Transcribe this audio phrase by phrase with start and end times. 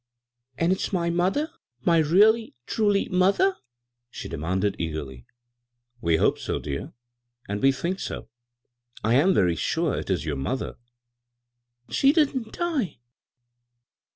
[0.57, 1.51] "And it's my mother—
[1.85, 3.57] my really truly mother?"
[4.09, 5.27] she demanded eagerly."
[6.01, 6.93] We hope so, dear,
[7.47, 8.27] and we think so.
[9.03, 10.75] I am very sure it is your mother.""
[11.85, 12.97] And she didn't die?"